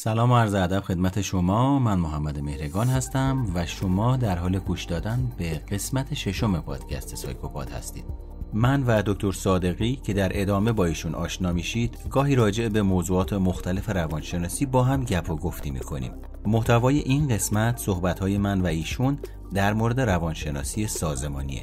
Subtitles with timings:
[0.00, 1.78] سلام و عرض ادب خدمت شما.
[1.78, 7.70] من محمد مهرگان هستم و شما در حال گوش دادن به قسمت ششم پادکست سایکوپاد
[7.70, 8.04] هستید.
[8.52, 13.32] من و دکتر صادقی که در ادامه با ایشون آشنا میشید گاهی راجع به موضوعات
[13.32, 16.12] مختلف روانشناسی با هم گپ و گفتی می‌کنیم.
[16.46, 19.18] محتوای این قسمت صحبتهای من و ایشون
[19.54, 21.62] در مورد روانشناسی سازمانیه.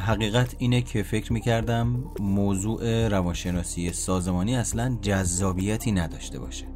[0.00, 6.75] حقیقت اینه که فکر می‌کردم موضوع روانشناسی سازمانی اصلا جذابیتی نداشته باشه.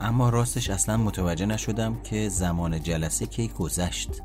[0.00, 4.22] اما راستش اصلا متوجه نشدم که زمان جلسه کی گذشت.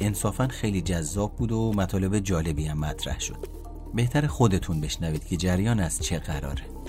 [0.00, 3.46] انصافا خیلی جذاب بود و مطالب جالبی هم مطرح شد.
[3.94, 6.81] بهتر خودتون بشنوید که جریان از چه قراره.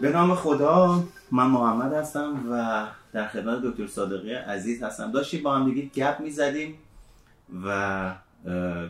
[0.00, 5.12] به نام خدا من محمد هستم و در خدمت دکتر صادقی عزیز هستم.
[5.12, 6.78] داشتیم با هم دیگه گپ می‌زدیم
[7.64, 8.14] و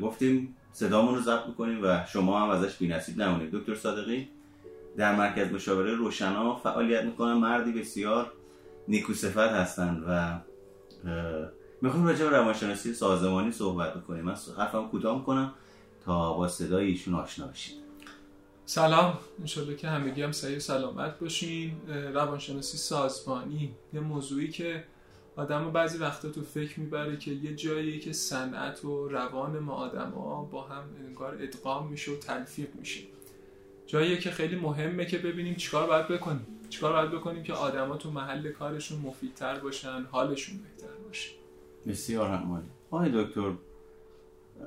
[0.02, 3.50] گفتیم صدامون رو ضبط می‌کنیم و شما هم ازش بی‌نصیب نمونید.
[3.52, 4.28] دکتر صادقی
[4.96, 8.32] در مرکز مشاوره روشنا فعالیت می‌کنن مردی بسیار
[8.88, 10.38] نیکو صفت هستند و
[11.82, 14.24] می‌خوایم راجع به روانشناسی سازمانی صحبت بکنیم.
[14.24, 15.54] من حرفم کوتاه می‌کنم
[16.04, 17.89] تا با صدای ایشون آشنا بشید.
[18.70, 19.18] سلام.
[19.40, 21.76] انشالله که همگی هم سعی سلامت باشین.
[22.14, 24.84] روانشناسی سازمانی یه موضوعی که
[25.36, 30.10] آدم بعضی وقتا تو فکر می‌بره که یه جایی که صنعت و روان ما آدم
[30.10, 33.00] ها با هم انگار ادغام میشه و تلفیق میشه.
[33.86, 36.46] جایی که خیلی مهمه که ببینیم چیکار باید بکنیم.
[36.68, 41.30] چیکار باید بکنیم که آدما تو محل کارشون مفیدتر باشن حالشون بهتر باشه.
[41.86, 43.52] بسیار عمالی آقای دکتر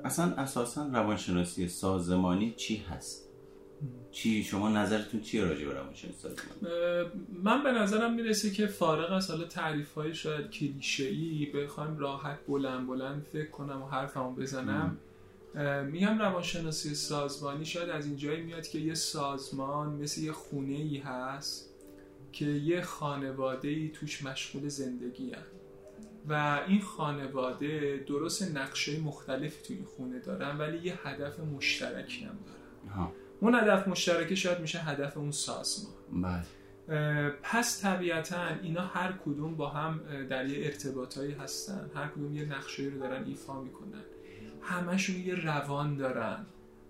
[0.04, 3.23] اصلا اساسا روانشناسی سازمانی چی هست؟
[4.12, 6.28] چی؟ شما نظرتون چیه راجع به روانشناسی
[7.42, 12.38] من به نظرم می‌رسه که فارغ از حالا تعریف های شاید کلیشه ای بخوایم راحت
[12.48, 14.98] بلند بلند فکر کنم و حرفمو بزنم.
[15.90, 21.70] میگم روانشناسی سازمانی شاید از اینجایی میاد که یه سازمان مثل یه خونه ای هست
[22.32, 25.50] که یه خانواده ای توش مشغول زندگی هست.
[26.28, 32.38] و این خانواده درست نقشه مختلفی توی این خونه دارن ولی یه هدف مشترکی هم
[32.46, 33.08] دارن.
[33.40, 35.94] اون هدف مشترکه شاید میشه هدف اون سازمان.
[36.12, 36.42] بله.
[37.42, 40.00] پس طبیعتا اینا هر کدوم با هم
[40.30, 41.90] در یه ارتباطایی هستن.
[41.94, 44.02] هر کدوم یه نقشه رو دارن ایفا می‌کنن.
[44.62, 46.46] همشون یه روان دارن.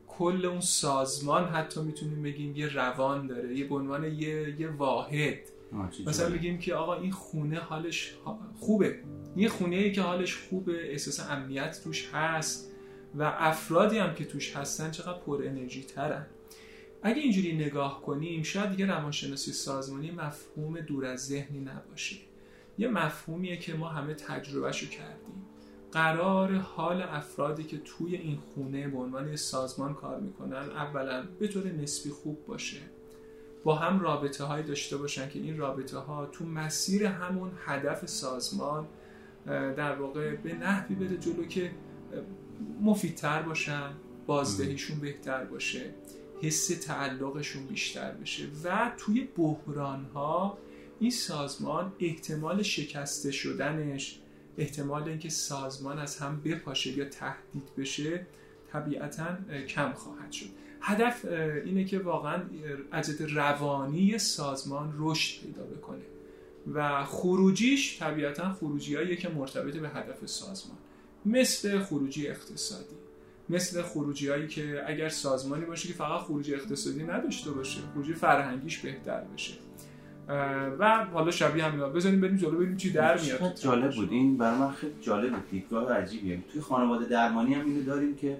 [0.09, 3.57] کل اون سازمان حتی می‌تونیم بگیم یه روان داره.
[3.57, 5.39] یه به عنوان یه, یه واحد.
[6.07, 8.15] مثلا بگیم که آقا این خونه حالش
[8.59, 8.99] خوبه.
[9.37, 12.74] یه خونه ای که حالش خوبه احساس امنیت توش هست.
[13.15, 16.27] و افرادی هم که توش هستن چقدر پر انرژی ترن.
[17.03, 22.17] اگه اینجوری نگاه کنیم شاید دیگه روانشناسی سازمانی مفهوم دور از ذهنی نباشه.
[22.79, 25.47] یه مفهومیه که ما همه تجربهشو کردیم.
[25.93, 31.67] قرار حال افرادی که توی این خونه به عنوان سازمان کار می‌کنن اولا به طور
[31.67, 32.81] نسبی خوب باشه.
[33.65, 38.87] با هم رابطه های داشته باشن که این رابطه ها تو مسیر همون هدف سازمان
[39.47, 41.71] در واقع به نحوی بره جلو که
[42.81, 43.91] مفیدتر باشن
[44.27, 45.95] بازدهیشون بهتر باشه
[46.43, 50.59] حس تعلقشون بیشتر بشه و توی بحران ها
[51.01, 54.19] این سازمان احتمال شکسته شدنش
[54.59, 58.27] احتمال اینکه سازمان از هم بپاشه یا تهدید بشه
[58.73, 59.37] طبیعتا
[59.69, 60.47] کم خواهد شد.
[60.81, 61.25] هدف
[61.65, 62.43] اینه که واقعا
[62.91, 66.05] از روانی سازمان رشد پیدا بکنه
[66.75, 70.79] و خروجیش طبیعتا خروجی که مرتبط به هدف سازمان.
[71.27, 72.95] مثل خروجی اقتصادی.
[73.49, 78.79] مثل خروجی هایی که اگر سازمانی باشه که فقط خروجی اقتصادی نداشته باشه خروجی فرهنگیش
[78.79, 79.55] بهتر بشه.
[80.79, 83.55] و حالا شبیه همینا بزنیم بریم جلو ببینیم چی در میاد.
[83.55, 84.13] جالب بود.
[84.13, 85.51] این برای من خیلی جالب بود.
[85.51, 86.39] دیدگاه عجیبیه.
[86.53, 88.39] توی خانواده درمانی هم اینو داریم که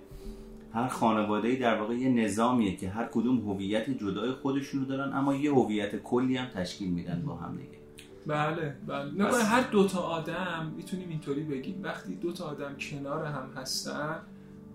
[0.73, 5.53] هر خانواده در واقع یه نظامیه که هر کدوم هویت جدای خودشونو دارن اما یه
[5.53, 7.84] هویت کلی هم تشکیل میدن با هم دیگه.
[8.27, 9.13] بله بله.
[9.13, 11.81] نه هر دوتا آدم می‌تونیم اینطوری بگیم.
[11.83, 14.17] وقتی دوتا آدم کنار هم هستن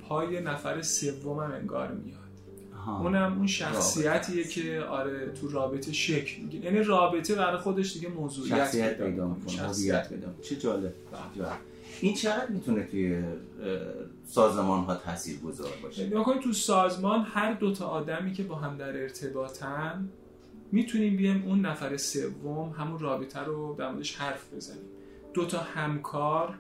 [0.10, 2.19] پای نفر سوم هم انگار میاد.
[2.88, 6.66] اونم اون شخصیتیه که آره تو رابطه شکل می‌گیره.
[6.66, 9.68] یعنی رابطه برای خودش دیگه موضوعیت شخصیت پیدا می‌کنه.
[9.68, 10.94] هویت پیدا چه جالب.
[11.12, 11.48] بله.
[12.02, 13.24] این چقدر می‌تونه توی
[14.28, 19.02] سازمان ها تاثیر گذار باشه نکنید تو سازمان هر دوتا آدمی که با هم در
[19.02, 20.10] ارتباطن
[20.71, 24.89] می‌تونیم بیایم اون نفر سوم همون رابطه رو در موردش حرف بزنیم.
[25.33, 26.56] دوتا همکار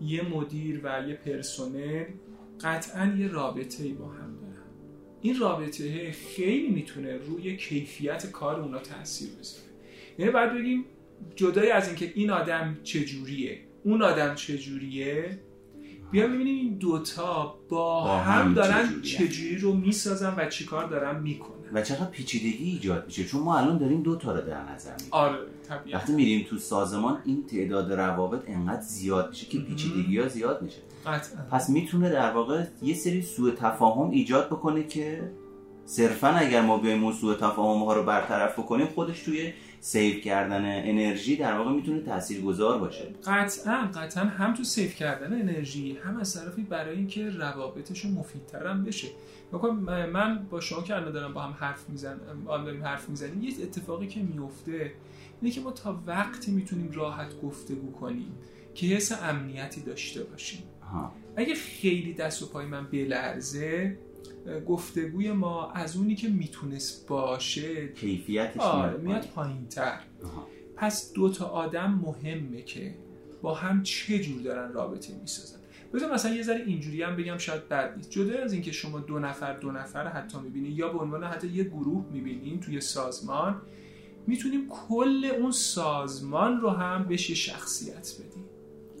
[0.00, 2.04] یه مدیر و یه پرسنل
[2.60, 4.54] قطعا یه رابطه ای با هم دارن.
[5.20, 9.64] این رابطه خیلی می‌تونه روی کیفیت کار اونا تاثیر بذاره.
[10.18, 10.84] یعنی باید بگیم
[11.36, 15.38] جدای از اینکه این آدم چجوریه اون آدم چجوریه
[16.14, 19.02] بیا ببینیم این دوتا با, با هم, هم دارن.
[19.02, 21.54] چجوری رو می‌سازن و چیکار دارن می‌کنن.
[21.72, 25.12] و چقدر پیچیدگی ایجاد میشه؟ چون ما الان داریم دو تا رو در نظر می‌گیریم.
[25.12, 25.38] آره
[25.68, 30.62] طبیعتا وقتی میریم تو سازمان این تعداد روابط انقدر زیاد میشه که پیچیدگی ها زیاد
[30.62, 30.78] میشه.
[31.06, 31.42] قطعا.
[31.50, 35.32] پس می‌تونه در واقع یه سری سوء تفاهم ایجاد بکنه که
[35.86, 39.52] صرفا اگر ما بیایم اون سوء تفاهم ها رو برطرف بکنیم خودش توی
[39.84, 43.14] سیو کردن انرژی در واقع می‌تونه تاثیرگذار باشه.
[43.26, 48.84] قطعا قطعا هم تو سیف کردن انرژی هم از طرفی برای اینکه روابطشون مفیدتر هم
[48.84, 49.08] بشه
[50.12, 52.18] من با شما که الان دارم با هم حرف می‌زنم
[52.64, 54.92] داریم حرف می‌زنیم یه اتفاقی که میفته
[55.40, 58.32] اینه که ما تا وقتی می‌تونیم راحت گفتگو کنیم
[58.74, 60.62] که حس امنیتی داشته باشیم.
[60.92, 61.12] ها.
[61.36, 63.98] اگه خیلی دست و پای من بلرزه
[64.66, 69.66] گفتگوی ما از اونی که می‌تونست باشه کیفیتش آره میاد پایین.
[69.68, 70.00] تر.
[70.76, 72.94] پس دو تا آدم مهمه که
[73.42, 75.58] با هم چه جور دارن رابطه می‌سازن
[75.94, 79.18] بذار مثلا یه ذره اینجوری هم بگم شاید بد نیست جدا از اینکه شما دو
[79.18, 83.60] نفر دو نفر حتی می‌بینین یا به عنوان حتی یه گروه می‌بینین توی سازمان
[84.26, 88.44] می‌تونیم کل اون سازمان رو هم بهش یه شخصیت بدیم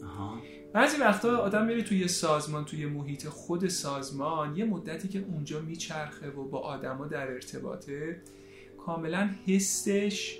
[0.04, 0.38] آها.
[0.74, 6.30] بعضی وقتا آدم میره توی سازمان توی محیط خود سازمان یه مدتی که اونجا میچرخه
[6.30, 8.20] و با آدما در ارتباطه
[8.86, 10.38] کاملا حسش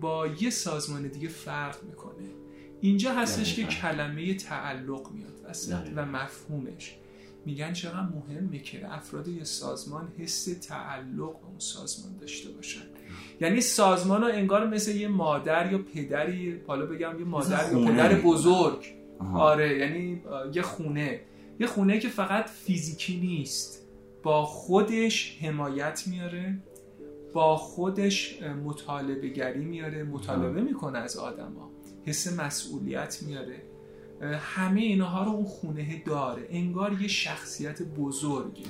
[0.00, 2.28] با یه سازمان دیگه فرق می‌کنه
[2.80, 3.64] اینجا هستش که.
[3.64, 5.88] کلمه تعلق میاد وسط.
[5.96, 6.96] و مفهومش
[7.46, 12.82] میگن چقدر مهمه که افراد یه سازمان حس تعلق به اون سازمان داشته باشن
[13.40, 18.20] یعنی سازمان ها انگار مثل یه مادر یا پدری حالا بگم یه مادر یا پدر.
[18.20, 19.03] بزرگ
[19.34, 20.22] آره یعنی
[20.54, 21.20] یه خونه.
[21.60, 23.86] یه خونه که فقط فیزیکی نیست.
[24.22, 26.58] با خودش حمایت میاره
[27.32, 30.04] با خودش مطالبه گری میاره.
[30.04, 31.70] مطالبه می‌کنه از آدما.
[32.06, 33.62] حس مسئولیت میاره.
[34.40, 36.46] همه اینها رو اون خونه داره.
[36.50, 38.66] انگار یه شخصیت بزرگه.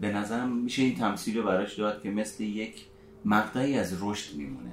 [0.00, 2.84] به نظرم میشه این تمثیل رو براش داد که مثل یک
[3.24, 4.70] مقطعی از رشد میمونه.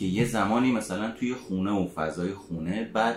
[0.00, 3.16] که یه زمانی مثلا توی خونه و فضای خونه بعد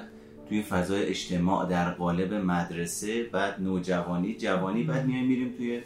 [0.50, 5.82] توی فضای اجتماع در قالب مدرسه بعد نوجوانی جوانی بعد میایم میریم توی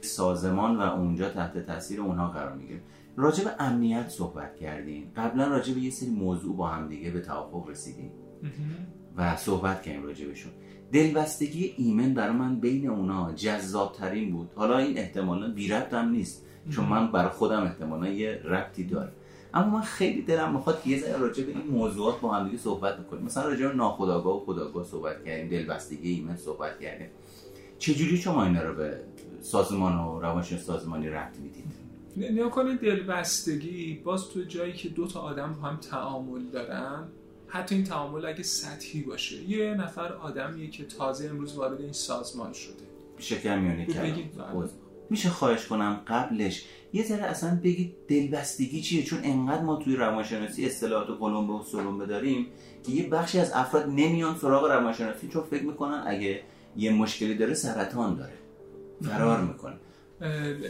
[0.00, 2.80] سازمان و اونجا تحت تاثیر اونها قرار می‌گیریم.
[3.16, 5.12] راجع به امنیت صحبت کردیم.
[5.16, 8.10] قبلا راجع به یه سری موضوع با هم دیگه به توافق رسیدیم.
[9.16, 10.52] و صحبت کردیم راجع بهشون.
[10.92, 14.50] دلبستگی ایمن برای من بین اونا جذاب ترین بود.
[14.54, 16.44] حالا این احتمالا بی ربط هم نیست.
[16.70, 19.12] چون من برای خودم احتمالا یه ربطی داره
[19.54, 22.98] اما من خیلی دلم می‌خواد یه ذره راجع به این موضوعات با هم دیگه صحبت
[22.98, 23.24] بکنیم.
[23.24, 27.08] مثلا راجع به ناخودآگاه و خودآگاه صحبت کردیم دلبستگی ایمن صحبت کردیم.
[27.78, 29.00] چجوری شما اینا رو به
[29.40, 31.64] سازمان و روانشناسی سازمانی ربط می‌دید؟
[32.16, 37.08] نیا کنید دلبستگی باز تو جایی که دو تا آدم با هم تعامل دارن
[37.46, 42.52] حتی این تعامل اگه سطحی باشه یه نفر آدمیه که تازه امروز وارد این سازمان
[42.52, 42.84] شده.
[43.18, 44.68] شکر میونه بله.
[45.10, 46.64] میشه خواهش کنم قبلش.
[46.92, 52.06] یه ذره اصلا بگید دلبستگی چیه؟ چون انقدر ما توی روانشناسی اصطلاحات قلمبه و سلمبه
[52.06, 52.46] داریم
[52.86, 56.42] که یه بخشی از افراد نمیان سراغ روانشناسی چون فکر می‌کنن اگه
[56.76, 58.32] یه مشکلی داره سرطان داره.
[59.02, 59.76] فرار می‌کنه.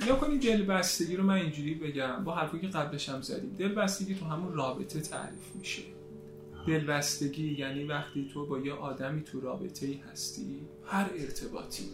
[0.07, 2.25] یا کنید دلبستگی رو من اینجوری بگم.
[2.25, 3.57] با حرفی که قبلش هم زدیم.
[3.59, 5.83] دلبستگی تو همون رابطه تعریف میشه.
[6.67, 11.85] دلبستگی یعنی وقتی تو با یه آدمی تو رابطه ای هستی هر ارتباطی.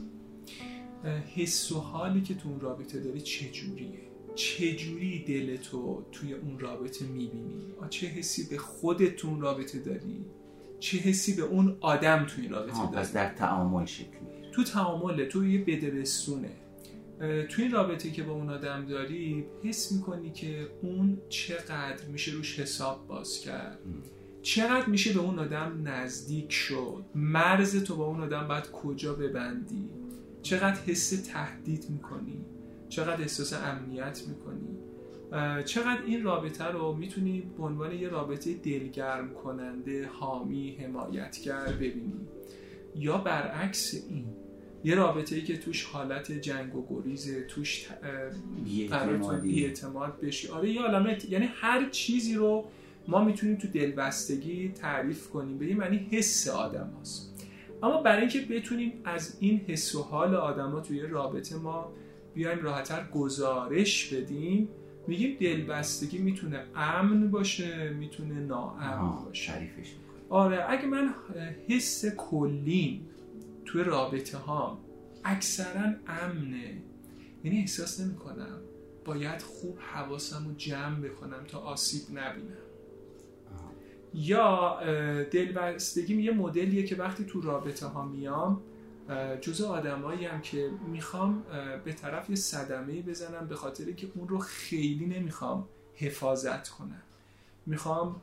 [1.04, 3.98] حس و حالی که تو اون رابطه داری چجوریه؟
[4.34, 10.24] چجوری دل تو توی اون رابطه می‌بینی؟ چه حسی به خودت تو اون رابطه داری؟
[10.80, 14.64] چه حسی به اون آدم توی این رابطه داری پس در تعامل شکل می‌گیره تو
[14.64, 16.50] تعامله تو یه بدبستونه
[17.48, 22.58] تو این رابطه که با اون آدم داری حس می‌کنی که اون چقدر میشه روش
[22.58, 23.78] حساب باز کرد.
[24.42, 29.90] چقدر میشه به اون آدم نزدیک شد؟ مرز تو با اون آدم باید کجا ببندی؟
[30.42, 32.44] چقدر حس تهدید می‌کنی؟
[32.88, 34.68] چقدر احساس امنیت می‌کنی؟
[35.64, 42.14] چقدر این رابطه رو می‌تونی به عنوان یه رابطه دلگرم کننده حامی حمایتگر ببینی؟
[42.96, 44.24] یا برعکس این
[44.84, 47.88] یه رابطه ای که توش حالت جنگ و گریزه توش
[48.64, 49.64] بی‌اعتمادی.
[49.64, 50.48] اعتماد بشی.
[50.48, 52.64] آره یه عالمه یعنی هر چیزی رو
[53.08, 55.58] ما می‌تونیم تو دلبستگی تعریف کنیم.
[55.58, 57.29] به یه معنی حس آدم هست.
[57.82, 61.92] اما برای اینکه بتونیم از این حس و حال آدما توی رابطه ما
[62.34, 64.68] بیایم راحتتر گزارش بدیم
[65.06, 69.42] میگیم دلبستگی می‌تونه امن باشه می‌تونه ناامن باشه.
[69.42, 69.94] شریفش
[70.28, 71.14] آره اگه من
[71.68, 73.06] حس کلیم
[73.64, 74.78] توی رابطه ها
[75.24, 76.82] اکثرا امنه
[77.44, 78.60] یعنی احساس نمی کنم
[79.04, 82.59] باید خوب حواسم رو جمع بکنم تا آسیب نبینم.
[84.14, 84.78] یا
[85.30, 88.60] دلبستگی یه مدلیه که وقتی تو رابطه ها میام
[89.40, 91.42] جزء آدمایی هم که می‌خوام
[91.84, 97.02] به طرف یه صدمه بزنم به خاطر که اون رو خیلی نمی‌خوام حفاظت کنم.
[97.66, 98.16] می‌خوام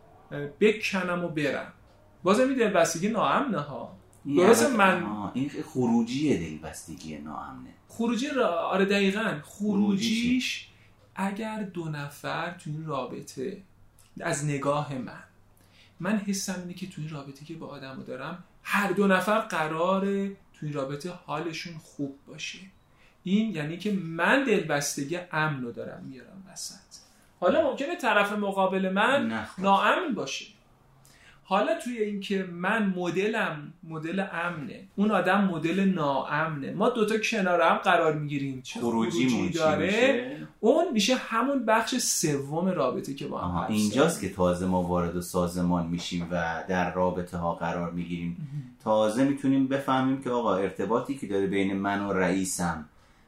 [0.60, 1.74] بکنم و برم.
[2.24, 3.98] بازم این دلبستگی ناامنه ها.
[4.26, 5.04] درست من
[5.34, 7.74] این خروجی دلبستگی ناامنه.
[7.88, 8.48] خروجی را...
[8.48, 9.40] آره دقیقا.
[9.44, 10.70] خروجیش
[11.16, 13.62] اگر دو نفر تو این رابطه
[14.20, 15.24] از نگاه من
[16.00, 20.30] من حسم اینه که تو این رابطه که با آدم دارم هر دو نفر قراره
[20.30, 22.60] تو این رابطه حالشون خوب باشه.
[23.24, 26.98] این یعنی که من دلبستگی امن رو دارم میارم وسط.
[27.40, 30.46] حالا ممکنه طرف مقابل من ناامن باشه.
[31.50, 34.80] حالا توی اینکه من مدلم مدل امنه.
[34.96, 36.72] اون آدم مدل ناامنه.
[36.72, 40.48] ما دوتا کنار هم قرار می‌گیریم چه خروجی داره.
[40.60, 45.88] اون میشه همون بخش سوم رابطه که با هم اینجاست که تازه ما وارد سازمان
[45.88, 48.38] میشیم و در رابطه ها قرار می‌گیریم.
[48.84, 52.86] تازه می‌تونیم بفهمیم که آقا ارتباطی که داره بین من و رئیسم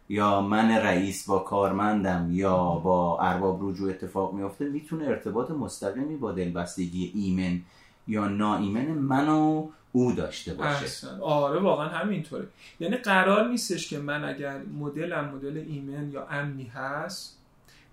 [0.10, 6.32] یا من رئیس با کارمندم یا با ارباب رجوع اتفاق میافته می‌تونه ارتباط مستقیمی با
[6.32, 7.62] دلبستگی ایمن
[8.08, 10.70] یا ناایمن من و او داشته باشه.
[10.70, 11.20] احسن.
[11.20, 12.48] آره واقعا همینطوره.
[12.80, 17.38] یعنی قرار نیستش که من اگر مدلم مدل ایمن یا امنی هست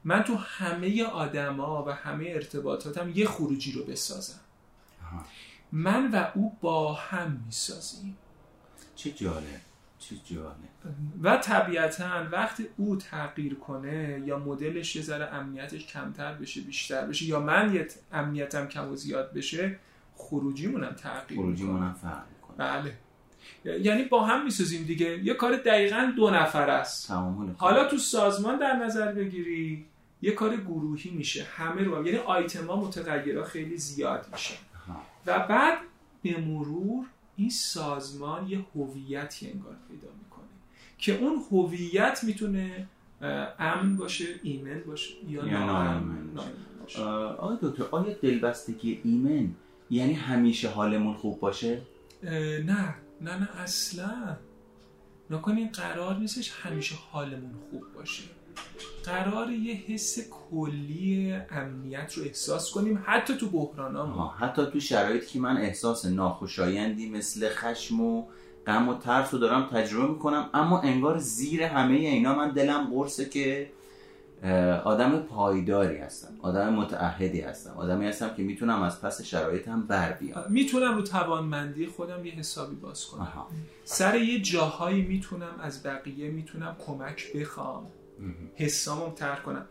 [0.05, 4.41] من تو همه آدما و همه ارتباطاتم یه خروجی رو بسازم.
[5.73, 8.17] من و او با هم می‌سازیم.
[8.97, 9.61] چه جالب
[9.99, 10.57] چه جالب.
[11.23, 17.25] و طبیعتا وقتی او تغییر کنه یا مدلش یه ذره امنیتش کمتر بشه بیشتر بشه
[17.25, 19.79] یا من یه امنیتم کم و زیاد بشه
[20.29, 22.57] خروجیمونم تغییر خروجیمونم فرق می‌کنه.
[22.57, 22.93] بله.
[23.65, 25.25] یعنی با هم می‌سازیم دیگه.
[25.25, 27.11] یه کار دقیقا دو نفر است.
[27.57, 29.85] حالا تو سازمان در نظر بگیری
[30.23, 31.45] یه کار گروهی میشه.
[31.45, 34.55] همه رو یعنی آیتما متغیرها خیلی زیاد میشه.
[35.27, 35.79] و بعد
[36.23, 37.07] به مرور
[37.37, 40.45] این سازمان یه هویتی انگار پیدا می‌کنه
[40.99, 42.89] که اون هویت می‌تونه
[43.59, 46.27] امن باشه ایمن باشه یا, ناامن
[46.83, 47.03] باشه.
[47.03, 49.55] آیا دکتر آیا دلبستگی ایمن
[49.91, 51.83] یعنی همیشه حالمون خوب باشه؟
[52.23, 54.37] نه نه نه اصلا.
[55.31, 58.23] نکنین قرار نیستش همیشه حالمون خوب باشه.
[59.05, 65.39] قرار یه حس کلی امنیت رو احساس کنیم حتی تو بحران حتی تو شرایطی که
[65.39, 68.27] من احساس ناخوشایندی مثل خشم و
[68.67, 73.25] غم و ترس رو دارم تجربه می‌کنم اما انگار زیر همه اینا من دلم قرصه
[73.29, 73.71] که
[74.85, 76.35] آدم پایداری هستم.
[76.43, 77.75] آدم متعهدی هستم.
[77.77, 80.45] آدمی هستم که می‌تونم از پس شرایطم بر بیام.
[80.49, 83.33] می‌تونم رو توانمندی خودم یه حسابی باز کنم.
[83.85, 87.87] سر یه جاهایی می‌تونم از بقیه می‌تونم کمک بخوام.
[88.55, 89.67] حسامم ترک کنم.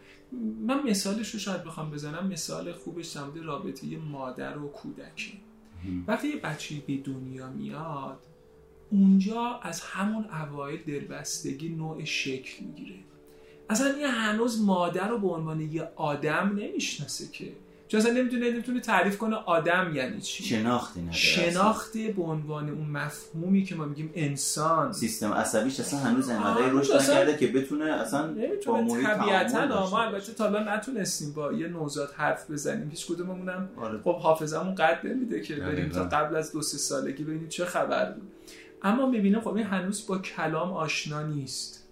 [0.67, 2.27] من مثالش رو شاید بخوام بزنم.
[2.27, 5.39] مثال خوبش سمده رابطه مادر و کودکی.
[6.07, 8.19] وقتی یه بچه به دنیا میاد
[8.91, 12.95] اونجا از همون اوایل دلبستگی نوع شکل می‌گیره.
[13.69, 17.51] اصلا یه هنوز مادر رو به عنوان یه آدم نمی‌شناسه که.
[17.87, 20.43] چون اصلا نمی‌تونه نمی‌تونه تعریف کنه آدم یعنی چی.
[20.43, 24.93] شناختی نداره شناختی به عنوان اون مفهومی که ما میگیم انسان.
[24.93, 30.45] سیستم عصبیش اصلا هنوز انقدر رشد نکرده که بتونه اصلا نمی‌تونه طبیعتا ما البته تا
[30.45, 32.89] الان نتونستیم با یه نوزاد حرف بزنیم.
[32.89, 33.99] هیچ کدوممون هم آره.
[34.03, 38.11] خب حافظمون قد نمیده که بریم تا قبل از دو سه سالگی ببینیم چه خبر
[38.11, 38.31] بود.
[38.81, 41.84] اما می‌بینیم خب این هنوز با کلام آشنا نیست.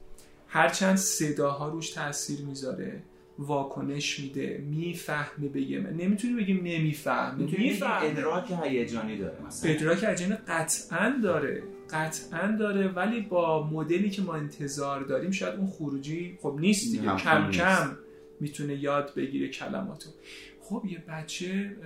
[0.54, 3.04] هرچند صداها روش تاثیر می‌ذاره
[3.40, 8.06] واکنش میده می‌فهمه من نمی‌تونی بگیم نمی‌فهمه می‌فهمه.
[8.06, 9.72] ادراک هیجانی داره مثلا.
[9.72, 15.68] ادراک هیجانی قطعا داره قطعا داره ولی با مدلی که ما انتظار داریم شاید اون
[15.68, 17.16] خروجی خب نیست دیگه.
[17.16, 17.98] کم کم
[18.40, 20.10] می‌تونه یاد بگیره کلماتو.
[20.62, 21.78] خب یه بچه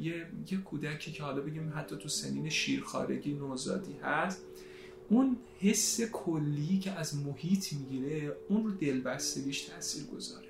[0.00, 4.44] یه, یه کودکی که حالا بگیم حتی تو سنین شیرخارگی نوزادی هست
[5.08, 10.46] اون حس کلی که از محیط می‌گیره اون رو دلبستگیش تاثیر گذاره.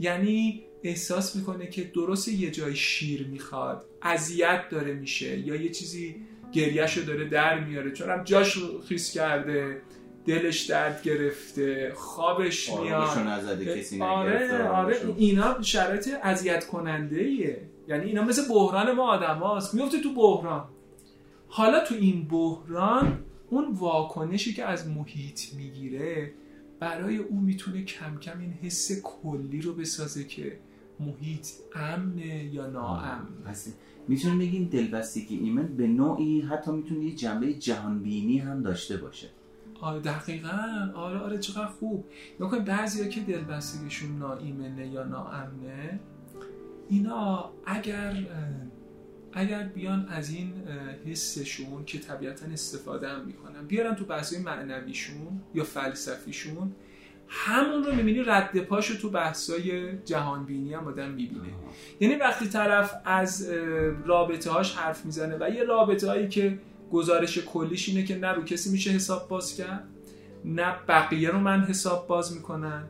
[0.00, 6.16] یعنی احساس می‌کنه که درست یه جای شیر می‌خواد اذیت داره میشه یا یه چیزی
[6.52, 7.92] گریهش رو داره در میاره.
[7.92, 9.82] چون هم جاش رو خیس کرده
[10.26, 13.08] دلش درد گرفته خوابش میاد.
[14.00, 20.00] آره آره اینا شرایط اذیت کننده ایه یعنی اینا مثل بحران ما آدم هاست میفته
[20.00, 20.68] تو بحران.
[21.48, 23.18] حالا تو این بحران
[23.50, 26.32] اون واکنشی که از محیط می‌گیره
[26.80, 30.58] برای او می‌تونه کم کم این حس کلی رو بسازه که
[31.00, 33.26] محیط امنه یا ناامن.
[34.08, 39.28] می‌تونیم بگیم دلبستگی ایمن به نوعی حتی می‌تونه یه جنبه جهانبینی هم داشته باشه.
[39.80, 40.92] آره دقیقا.
[40.94, 42.04] آره آره چقدر خوب.
[42.40, 46.00] نکنید بعضی ها که دلبستگیشون ناایمنه یا ناامنه
[46.88, 48.26] اینا اگر
[49.32, 50.52] اگر بیان از این
[51.06, 56.72] حسشون که طبیعتا استفاده هم می‌کنن بیارن تو بحثای معنویشون یا فلسفیشون
[57.28, 61.48] همون رو می‌بینی رد پاشو تو بحثای جهانبینی هم آدم می‌بینه.
[62.00, 63.50] یعنی وقتی طرف از
[64.04, 66.58] رابطه هاش حرف می‌زنه و یه رابطه هایی که
[66.92, 69.84] گزارش کلیش اینه که نه رو کسی میشه حساب باز کرد
[70.44, 72.84] نه بقیه رو من حساب باز می‌کنن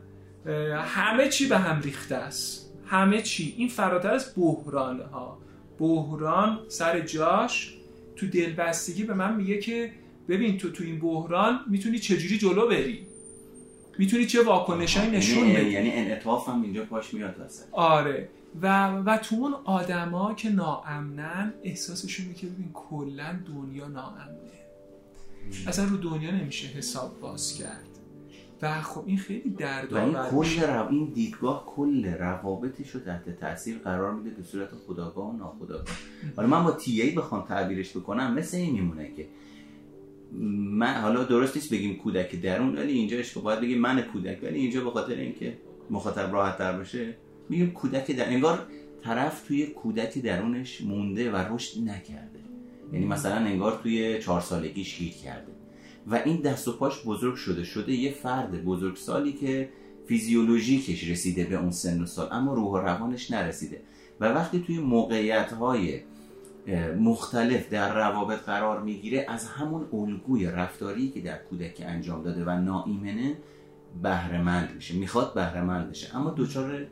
[0.77, 2.75] همه چی به هم ریخته است.
[2.87, 3.55] همه چی.
[3.57, 5.39] این فراتر از بحرانه ها
[5.81, 7.75] بحران سر جاش
[8.17, 9.93] تو دلبستگی به من میگه که
[10.29, 13.07] ببین تو تو این بحران می‌تونی چجوری جلو بری؟
[13.99, 17.65] می‌تونی چه واکنشایی نشون یعنی- بدی؟ یعنی انعطاف هم اینجا پاش میاد واسه.
[17.73, 18.29] آره.
[18.63, 24.37] و و تو اون آدما که ناامنن احساسشون که ببین کلا دنیا ناامنه.
[25.67, 27.90] اصلا رو دنیا نمیشه حساب باز کرد.
[28.63, 29.57] و خب این خیلی
[29.91, 30.67] و این کل.
[30.67, 30.89] رو...
[30.91, 35.85] این دیدگاه کل روابطش رو تحت تاثیر قرار میده به صورت خداگاه و ناخداگاه.
[36.37, 39.29] حالا من با تی ای بخوام تعبیرش بکنم مثل این میمونه که
[40.71, 44.59] من حالا درست نیست بگیم کودک درون ولی اینجا اشکال باید بگیم من کودک ولی
[44.59, 45.59] اینجا به خاطر اینکه
[45.91, 47.17] مخاطب راحت تر بشه
[47.49, 48.67] میگیم کودک در انگار
[49.03, 52.41] طرف توی کودک درونش مونده و رشد نکرده.
[52.93, 55.53] یعنی مثلا انگار توی چهار سالگیش گیر کرده.
[56.07, 59.69] و این دست و پاش بزرگ شده شده یه فرد بزرگسالی که
[60.07, 63.81] فیزیولوژیکش رسیده به اون سن و سال اما روح و روانش نرسیده.
[64.21, 66.01] و وقتی توی موقعیت های
[67.01, 72.51] مختلف در روابط قرار می‌گیره از همون الگوی رفتاری که در کودک انجام داده و
[72.51, 73.37] ناایمنه
[74.03, 74.95] بهرهمند میشه.
[74.95, 76.17] می‌خواد بهرهمند بشه.
[76.17, 76.87] اما دچار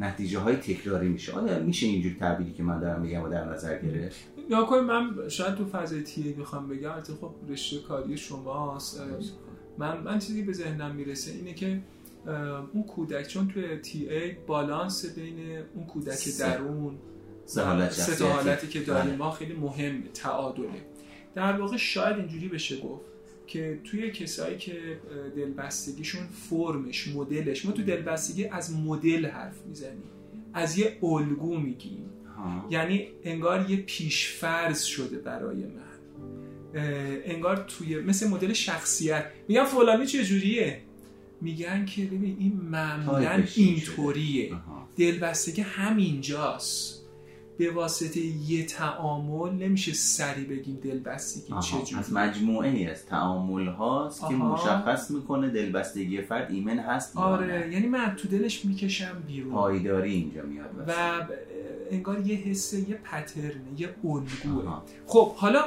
[0.00, 1.32] نتیجه های تکراری میشه.
[1.32, 5.28] آیا میشه اینجوری تعبیری که من دارم میگم و در نظر گرفت؟ یا کنید من
[5.28, 9.00] شاید تو فضای تی ای بخوام بگم البته خب رشته کاری شماست
[9.78, 11.80] من من چیزی به ذهنم می‌رسه اینه که
[12.72, 16.38] اون کودک چون توی تی ای بالانس بین اون کودک.
[16.38, 16.94] درون
[17.90, 18.28] سه تا.
[18.28, 19.16] حالتی که داریم بله.
[19.16, 20.82] ما خیلی مهم تعادله
[21.34, 23.04] در واقع شاید اینجوری بشه گفت
[23.46, 25.00] که توی کسایی که
[25.36, 30.10] دلبستگیشون فرمش مدلش ما تو دلبستگی از مدل حرف می‌زنیم
[30.54, 32.10] از یه الگو میگیم
[32.70, 35.82] یعنی انگار یه پیشفرض شده برای من
[37.24, 40.80] انگار توی مثل مدل شخصیت میگن فلانی چجوریه
[41.40, 44.52] میگن که ببین این معمولا اینطوریه.
[44.96, 47.02] دلبستگی همینجاست
[47.58, 51.54] به واسطه یه تعامل نمیشه سری بگیم دلبستگی.
[51.62, 54.54] چجوری از مجموعه ای از تعامل هاست که آها.
[54.54, 57.72] مشخص می‌کنه دلبستگی فرد ایمن هست آره.
[57.72, 60.92] یعنی من تو دلش می‌کشم بیرون پایداری اینجا میاد و.
[61.92, 64.82] انگار یه حسه یه پترنه یه الگوه.
[65.06, 65.64] خب حالا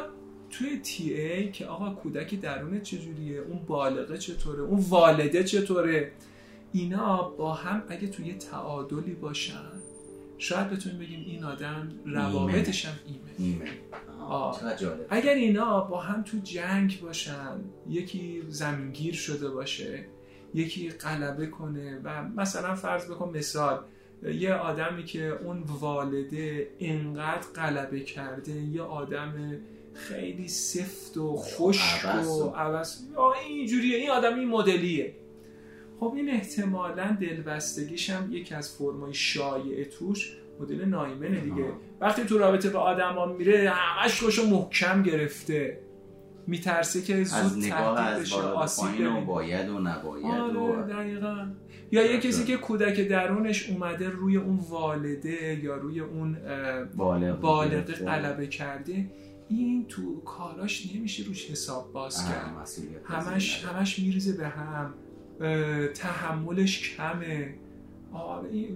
[0.49, 6.11] توی تی ای که آقا کودک درون چجوریه؟ اون بالغه چطوره؟ اون والده چطوره؟
[6.73, 9.71] اینا با هم اگه توی تعادلی باشن
[10.37, 13.69] شاید بتونیم بگیم این آدم روابطش هم ایمه.
[14.19, 14.75] آه.
[14.75, 15.05] جالب.
[15.09, 20.05] اگر اینا با هم تو جنگ باشن یکی زمینگیر شده باشه
[20.53, 23.79] یکی غلبه کنه و مثلا فرض بکن مثال
[24.23, 29.33] یه آدمی که اون والده انقدر غلبه کرده یه آدم
[29.93, 32.97] خیلی سفت و خشک عبس و عوض.
[33.47, 35.15] اینجوریه این آدم این مدلیه.
[35.99, 41.65] خب این احتمالا دلبستگیش هم یکی از فرمای شایع توش مدل نایمنه دیگه.
[42.01, 45.79] وقتی تو رابطه با آدم میره همش خوشو محکم گرفته.
[46.47, 51.47] میترسه که زود تهدید بشه آسیب و باید و نباید آره و دقیقا.
[51.91, 52.19] یا یه.
[52.19, 56.37] کسی که کودک درونش اومده روی اون والده یا روی اون
[56.95, 57.85] بالغ.
[58.05, 59.05] غلبه کرده
[59.49, 62.55] این تو کاراش نمیشه روش حساب باز کرد.
[63.05, 64.93] همش همش میریزه به هم.
[65.93, 67.53] تحملش کمه.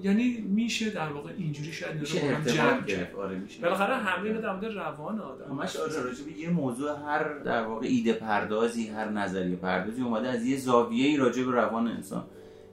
[0.03, 3.15] یعنی میشه در واقع اینجوری شاید اینا میشه رو با هم جمع کرد.
[3.15, 7.37] آره میشه بالاخره همه در مورد روان آدم همش آره راجع به یه موضوع هر
[7.37, 12.25] در واقع ایده پردازی هر نظریه پردازی اومده از یه زاویه‌ای راجع به روان انسان.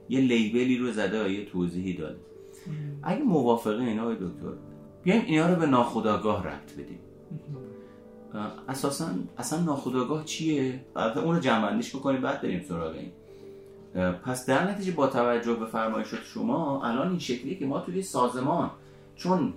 [0.09, 2.19] یه لیبلی رو زده و یه توضیحی داده.
[3.03, 4.53] اگه موافقه اینا آقای دکتر
[5.03, 6.99] بیایم اینا رو به ناخودآگاه ربط بدیم.
[8.69, 9.05] اساسا
[9.37, 13.11] اصلا ناخودآگاه چیه؟ البته اون رو جمع‌بندیش بکنیم بعد بریم سراغ این.
[14.11, 18.71] پس در نتیجه با توجه به فرمایشات شما الان این شکلیه که ما توی سازمان
[19.15, 19.53] چون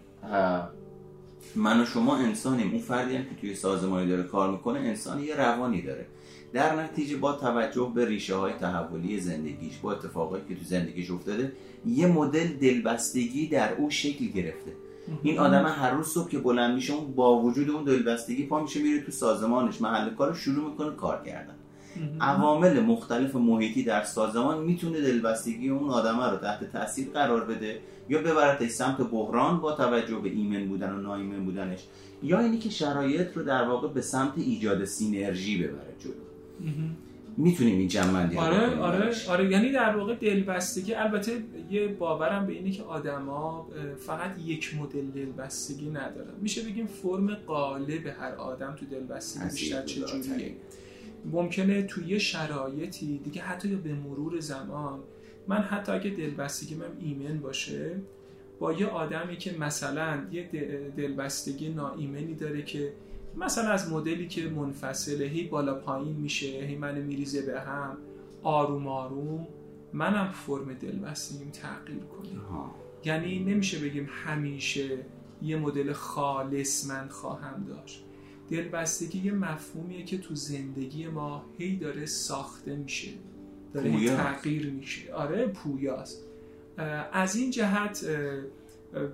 [1.57, 2.71] من و شما انسانیم.
[2.71, 6.07] اون فردی هم که توی سازمانی داره کار می‌کنه انسان یه روانی داره.
[6.53, 11.53] در نتیجه با توجه به ریشه های تحولی زندگیش با اتفاقایی که تو زندگیش افتاده
[11.87, 14.73] یه مدل دلبستگی در او شکل گرفته.
[15.23, 18.83] این آدم هر روز صبح که بلند میشه اون با وجود اون دلبستگی پا میشه
[18.83, 21.55] میره تو سازمانش محل کارش شروع می‌کنه کار کردن
[22.21, 28.19] عوامل مختلف محیطی در سازمان می‌تونه دلبستگی اون آدمه رو تحت تاثیر قرار بده یا
[28.19, 31.81] ببرتش سمت بحران با توجه به ایمن بودن و نایمن بودنش
[32.23, 36.13] یا اینی که شرایط رو در واقع به سمت ایجاد سینرژی ببره جلو.
[37.37, 39.51] می‌تونیم این جمع آره آره آره.
[39.51, 41.33] یعنی در واقع دلبستگی البته
[41.71, 46.35] یه باورم به اینه که آدما فقط یک مدل دلبستگی ندارن.
[46.41, 50.55] میشه بگیم فرم قالب هر آدم تو دلبستگی بیشتر چجوریه؟
[51.25, 55.01] ممکنه توی شرایطی دیگه حتی یا به مرور زمان
[55.49, 57.97] من حتی اگه دلبستگی من ایمن باشه
[58.59, 60.49] با یه آدمی که مثلا یه
[60.97, 62.93] دلبستگی ناایمنی داره که
[63.37, 67.97] مثلا از مدلی که منفصله هی بالا پایین میشه هی منو میریزه به هم
[68.43, 69.47] آروم آروم
[69.93, 72.29] منم فرم دلبستگیم تغییر کنه.
[73.05, 74.99] یعنی نمیشه بگیم همیشه
[75.43, 78.05] یه مدل خالص من خواهم داشت.
[78.51, 83.11] دلبستگی یه مفهومیه که تو زندگی ما هی داره ساخته میشه.
[83.75, 85.13] داره تغییر میشه.
[85.13, 86.25] آره پویاست.
[87.13, 88.07] از این جهت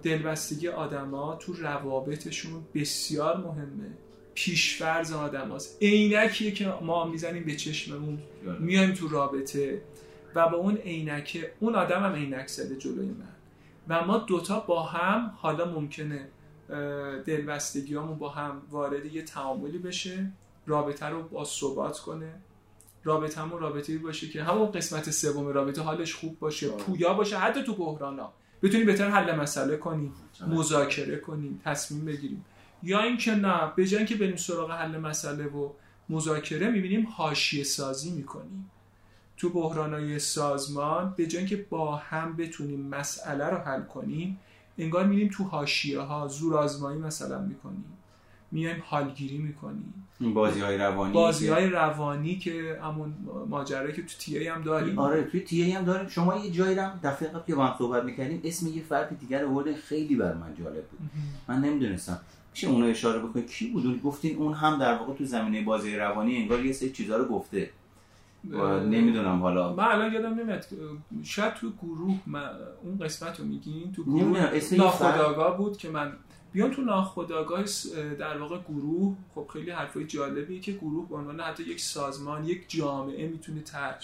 [0.02, 3.90] دلبستگی آدما تو روابطشون بسیار مهمه.
[4.34, 8.18] پیشفرز آدم هست عینکیه که ما می‌زنیم به چشممون.
[8.60, 9.82] میایم تو رابطه
[10.34, 13.36] و با اون عینکه اون آدم هم عینک زده جلوی من.
[13.88, 16.28] و ما دوتا با هم حالا ممکنه
[17.26, 20.32] دلبستگیامون با هم وارد یه تعاملی بشه
[20.66, 22.34] رابطه رو با ثبات کنه.
[23.04, 27.62] رابطه همون رابطه باشه که همون قسمت سوم رابطه حالش خوب باشه پویا باشه حتی
[27.62, 30.12] تو بحرانا بتونیم بهتر حل مسئله کنیم
[30.46, 32.44] مذاکره کنیم تصمیم بگیریم.
[32.82, 35.70] یا اینکه نه به جای اینکه بریم سراغ حل مسئله و
[36.08, 38.70] مذاکره می‌بینیم حاشیه سازی می‌کنیم.
[39.36, 44.40] تو بحرانای سازمان به جای اینکه با هم بتونیم مسئله رو حل کنیم
[44.78, 47.84] انگار میریم تو حاشیه ها زور آزمایی مثلا می‌کنیم.
[48.50, 49.94] میایم حالگیری می‌کنیم.
[50.34, 53.14] بازی های روانی بازی های روانی که همون
[53.48, 54.98] ماجرایی که تو تی هم داریم.
[54.98, 56.08] آره تو تی هم داریم.
[56.08, 59.42] شما یه جایی هم دفعه قبل که با هم صحبت می‌کردیم اسم یه فرد دیگر
[59.42, 61.10] رو خیلی بر من جالب بود.
[61.48, 62.20] من نمی‌دونستم.
[62.52, 66.36] میشه اونو اشاره بکنید کی بود؟ گفتین اون هم در واقع تو زمینه بازی روانی
[66.36, 67.70] انگار یه سری چیزا رو گفته.
[68.90, 69.72] نمی‌دونم حالا.
[69.72, 70.66] من الان یادم نمیاد
[71.22, 72.50] شاید تو گروه من
[72.82, 76.12] اون قسمت رو میگین تو گروه ناخداگاه بود که من
[76.52, 77.64] بیان تو ناخداگاه
[78.18, 79.16] در واقع گروه.
[79.34, 83.98] خب خیلی حرفای جالبیه که گروه به عنوان حتی یک سازمان یک جامعه می‌تونه طرح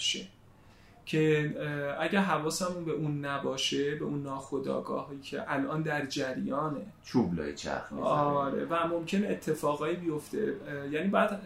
[1.05, 1.55] که
[1.99, 6.85] اگه حواسمون به اون نباشه به اون ناخودآگاهی که الان در جریانه.
[7.03, 10.55] چوبلای چرخ آره و ممکن اتفاقایی بیفته.
[10.91, 11.41] یعنی بعد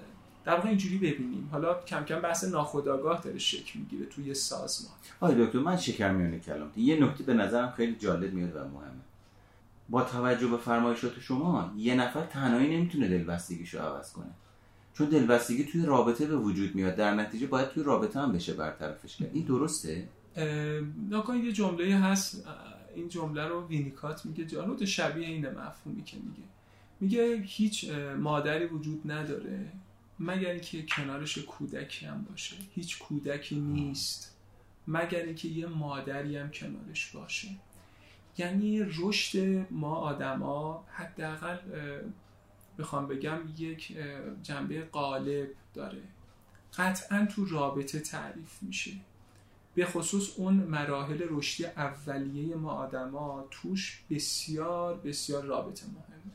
[0.47, 1.49] در واقع اینجوری ببینیم.
[1.51, 4.93] حالا کم کم بحث ناخودآگاه داره شکل می‌گیره توی سازمان.
[5.19, 6.71] آره دکتر من شکر میونه کلام.
[6.77, 9.01] یه نکته به نظرم خیلی جالب میاد و مهمه.
[9.89, 14.31] با توجه به فرمایشات شما یه نفر تنهایی نمی‌تونه دلبستگیشو عوض کنه.
[14.93, 16.95] چون دلبستگی توی رابطه به وجود میاد.
[16.95, 19.31] در نتیجه باید توی رابطه هم بشه برطرفش کرد.
[19.33, 20.07] این درسته؟
[21.09, 22.47] نکنید یه جمله هست.
[22.95, 24.45] این جمله رو وینیکات میگه.
[24.45, 26.47] جالب شبیه این مفهومی که میگه.
[26.99, 29.71] میگه هیچ مادری وجود نداره.
[30.19, 32.55] مگر اینکه کنارش کودکی هم باشه.
[32.75, 34.37] هیچ کودکی نیست.
[34.87, 37.47] مگر اینکه یه مادری هم کنارش باشه.
[38.37, 39.37] یعنی رشد
[39.71, 41.57] ما آدما حداقل
[42.79, 43.97] بخوام بگم یک
[44.43, 46.01] جنبه قالب داره.
[46.77, 48.91] قطعا تو رابطه تعریف میشه.
[49.75, 56.33] به خصوص اون مراحل رشدی اولیه ما آدما توش بسیار بسیار رابطه مهمه.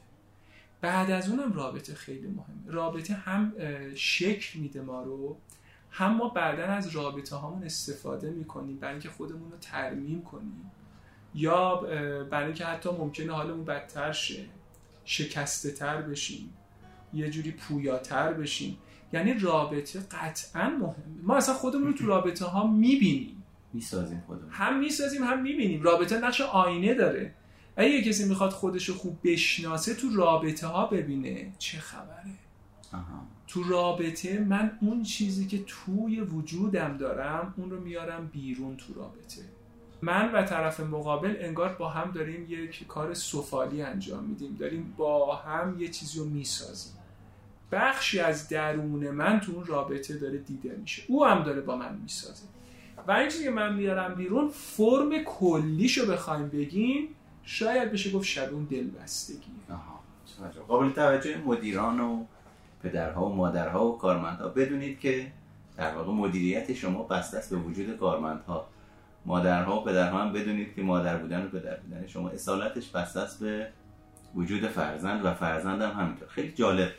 [0.82, 2.72] بعد از اونم رابطه خیلی مهمه.
[2.72, 3.52] رابطه هم
[3.94, 5.36] شکل میده ما رو.
[5.90, 10.70] هم ما بعدا از رابطه هامون استفاده می‌کنیم برای اینکه خودمون رو ترمیم کنیم.
[11.34, 11.76] یا
[12.30, 14.44] برای اینکه حتی ممکنه حالمون بدتر شه
[15.04, 16.54] شکسته تر بشیم
[17.14, 18.78] یه جوری پویاتر بشیم.
[19.12, 21.22] یعنی رابطه قطعا مهمه.
[21.22, 23.42] ما اصلا خودمون رو تو رابطه ها می‌بینیم.
[23.72, 24.50] می‌سازیم خودمون.
[24.50, 25.82] هم می‌سازیم هم می‌بینیم.
[25.82, 27.34] رابطه نقش آینه داره.
[27.76, 32.32] اگه کسی می‌خواد خودش رو خوب بشناسه تو رابطه ها ببینه چه خبره؟
[33.46, 39.42] تو رابطه من اون چیزی که توی وجودم دارم اون رو میارم بیرون تو رابطه.
[40.02, 44.56] من و طرف مقابل انگار با هم داریم یک کار سفالی انجام میدیم.
[44.56, 46.92] داریم با هم یه چیزی رو می‌سازیم.
[47.72, 51.02] بخشی از درون من تو اون رابطه داره دیده میشه.
[51.08, 52.44] او هم داره با من می‌سازه.
[53.08, 57.08] و این چیزی که من میارم بیرون فرم کلیشو بخوایم بگیم
[57.44, 59.52] شاید بشه گفت شبون دلبستگی.
[60.68, 62.24] قابل توجه مدیران و
[62.82, 64.48] پدرها و مادرها و کارمندها.
[64.48, 65.32] بدونید که
[65.76, 68.66] در واقع مدیریت شما بسته است به وجود کارمندها.
[69.26, 73.40] مادرها و پدرها هم بدونید که مادر بودن و پدر بودن شما اصالتش بسته است
[73.40, 73.68] به
[74.34, 76.28] وجود فرزند و فرزند هم همینطور.
[76.28, 76.90] خیلی جالب.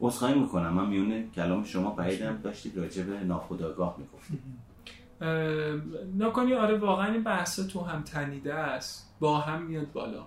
[0.00, 0.72] عذرخواهی می‌کنم.
[0.72, 2.40] من میونه کلام شما پریدم.
[2.42, 4.40] داشتید راجع به ناخودآگاه می‌گفتید.
[6.18, 9.16] نکنی آره واقعا این بحث تو هم تنیده است.
[9.20, 10.26] با هم میاد بالا.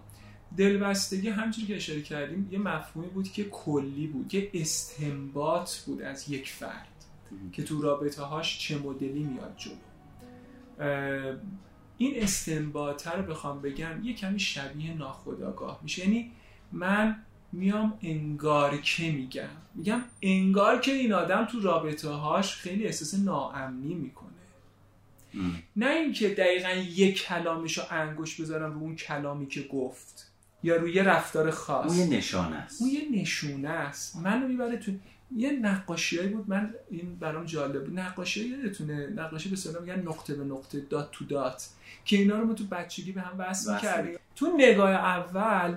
[0.58, 6.30] دلبستگی همچون که اشاره کردیم یه مفهومی بود که کلی بود یه استنباط بود از
[6.30, 6.88] یک فرد
[7.52, 9.74] که تو رابطه هاش چه مدلی میاد جلو.
[11.98, 16.02] این استنباطه رو بخوام بگم یه کمی شبیه ناخودآگاه میشه.
[16.08, 16.32] یعنی
[16.72, 17.16] من
[17.52, 19.50] میام انگار که میگم.
[19.76, 24.25] میگم انگار که این آدم تو رابطه هاش خیلی احساس ناامنی می‌کنه.
[25.76, 30.32] نه اینکه دقیقا یک کلامش رو انگوش بذارم رو اون کلامی که گفت
[30.63, 31.91] یا روی رفتار خاص.
[31.91, 32.82] اون یه نشانه است.
[32.82, 34.15] اون یه نشونه است.
[34.15, 34.91] منو می‌بره تو
[35.36, 36.50] یه نقاشیایی بود.
[36.50, 38.00] من این برام جالب بود.
[38.00, 41.69] نقاشی یادتونه نقاشی به سلام میگن نقطه به نقطه دات تو دات
[42.06, 45.76] که اینا رو ما تو بچگی به هم وصل کردیم تو نگاه اول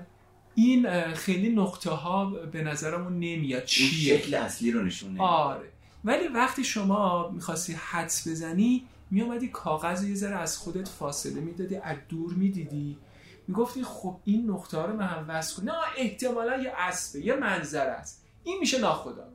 [0.54, 3.64] این خیلی نقطه ها به نظرمون نمیاد.
[3.64, 5.68] چیه؟ شکل اصلی رو نشون آره.
[6.04, 11.96] ولی وقتی شما می‌خواستی حدس بزنی میامدی کاغذ یه ذره از خودت فاصله می‌دادی از
[12.08, 12.98] دور می‌دیدی.
[13.48, 17.86] می‌گفتی خب این نقطه ها رو من هم وصل نه احتمالا یه اسبه یه منظر
[17.86, 18.24] است.
[18.44, 19.28] این میشه ناخودآگاه.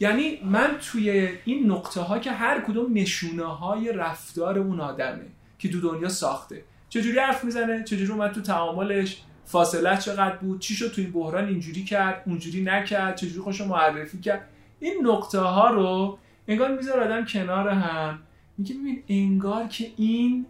[0.00, 5.26] یعنی من توی این نقطه ها که هر کدوم نشونه های رفتار اون آدمه
[5.58, 6.64] که تو دنیا ساخته.
[6.88, 11.48] چجوری حرف می‌زنه؟ چجوری اومد تو تعاملش؟ فاصله چقدر بود؟ چی شد تو این بحران
[11.48, 14.48] اینجوری کرد اونجوری نکرد؟ چجوری خوش معرفی کرد؟
[14.80, 18.18] این نقطه ها رو انگار میذار آدم کنار هم.
[18.58, 20.46] میگه ببین انگار که این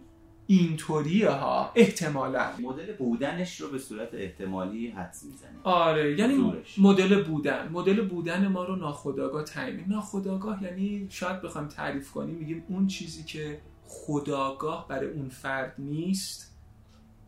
[0.47, 1.71] اینطوریه ها.
[1.75, 2.49] احتمالا.
[2.59, 7.69] مدل بودنش رو به صورت احتمالی حدس می‌زنه آره یعنی مدل بودن.
[7.71, 13.23] مدل بودن ما رو ناخودآگاه تعیین ناخودآگاه یعنی شاید بخوام تعریف کنیم میگیم اون چیزی
[13.23, 16.55] که خداگاه برای اون فرد نیست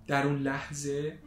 [0.07, 1.17] در اون لحظه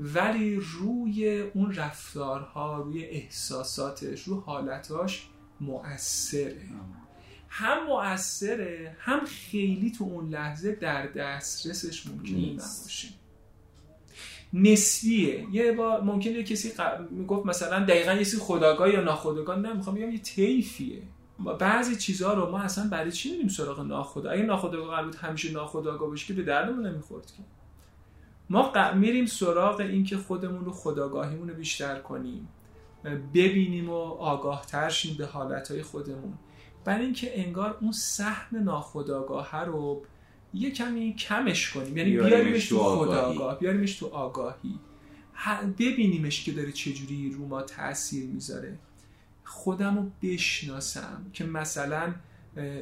[0.00, 5.28] ولی روی اون رفتارها روی احساساتش رو حالتاش
[5.60, 6.62] مؤثره.
[7.48, 13.08] هم مؤثره هم خیلی تو اون لحظه در دسترسش ممکنه نباشه.
[14.52, 15.46] نسبیه.
[15.52, 16.72] یه با ممکنه کسی
[17.10, 19.58] می‌گفت مثلا دقیقا یه خداگاه یا ناخداگاه.
[19.58, 21.02] نه می‌خوام بگم یه طیفیه.
[21.58, 25.52] بعضی چیزها رو ما اصلا برای چی میریم سراغ ناخدا اگه ناخداگاه قرار بود همیشه
[25.52, 27.42] ناخداگاه باشه که به دردمون نمی‌خورد که.
[28.50, 32.48] ما میریم سراغ اینکه خودمون رو خداگاهیمون رو بیشتر کنیم.
[33.34, 36.34] ببینیم و آگاه ترشیم به حالتهای خودمون.
[36.84, 40.02] برای اینکه انگار اون سهم ناخداگاه رو
[40.54, 41.96] یه کمی کمش کنیم.
[41.96, 44.78] یعنی بیاریمش تو خداگاه بیاریمش تو آگاهی.
[45.78, 48.78] ببینیمش که داره چجوری رو ما تاثیر می‌ذاره.
[49.44, 52.14] خودم رو بشناسم که مثلا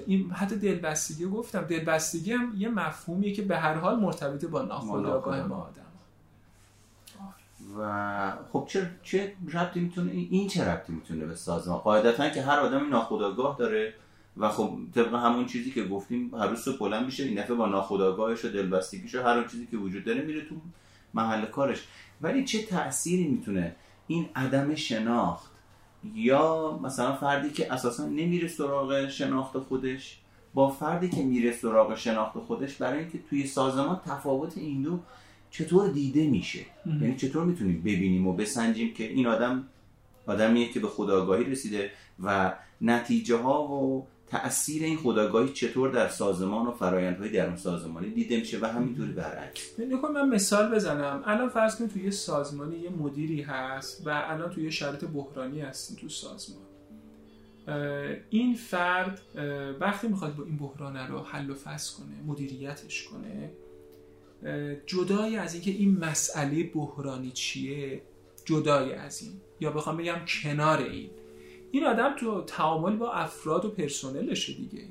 [0.07, 1.63] این حتی دلبستگی گفتم.
[1.63, 5.47] دلبستگی هم یه مفهومیه که به هر حال مرتبط با ناخودآگاه.
[5.47, 5.82] ما آدم.
[7.79, 12.59] و خب چه چه ربطی می‌تونه این چه ربطی می‌تونه به سازمان؟ قاعدتا که هر
[12.59, 13.95] آدمی ناخودآگاه داره
[14.37, 18.45] و خب طبق همون چیزی که گفتیم هر روز بلند میشه این دفعه با ناخودآگاهش
[18.45, 20.55] و دلبستگیش و هر اون چیزی که وجود داره میره تو
[21.15, 21.85] محل کارش.
[22.21, 25.51] ولی چه تأثیری می‌تونه این عدم شناخت
[26.15, 30.19] یا مثلا فردی که اساسا نمیره سراغ شناخت خودش
[30.55, 35.01] با فردی که میره سراغ شناخت خودش برای اینکه توی سازمان تفاوت این دو
[35.53, 39.69] چطور دیده میشه؟ یعنی چطور می‌تونیم ببینیم و بسنجیم که این آدم
[40.27, 41.91] آدمیه که به خداگاهی رسیده
[42.25, 48.37] و نتیجه ها و تاثیر این خداگاهی چطور در سازمان و فرایندهای درون سازمانی دیده
[48.37, 49.81] میشه و همینطوری برعکس.
[49.81, 51.23] نکن من مثال بزنم.
[51.27, 56.09] الان فرض کنید توی سازمانی یه مدیری هست و الان توی شرط بحرانی هستیم تو
[56.09, 56.63] سازمان.
[58.31, 59.21] این فرد
[59.81, 63.51] وقتی می‌خواد با این بحران رو حل و فصل کنه مدیریتش کنه
[64.87, 68.03] جدای از اینکه این مسئله بحرانی چیه؟
[68.45, 69.33] جدای از این.
[69.61, 71.11] یا بخوام بگم کنار این.
[71.71, 74.85] این آدم تو تعامل با افراد و پرسنلشه دیگه.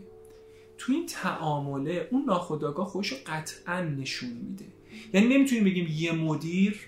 [0.78, 4.66] تو این تعامله اون ناخداگاه خودش رو قطعا نشون میده.
[5.14, 6.80] یعنی نمی‌تونیم بگیم یه مدیر